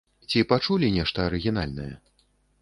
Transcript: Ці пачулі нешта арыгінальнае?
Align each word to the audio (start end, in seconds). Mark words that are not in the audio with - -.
Ці 0.31 0.39
пачулі 0.53 0.89
нешта 0.95 1.27
арыгінальнае? 1.29 1.89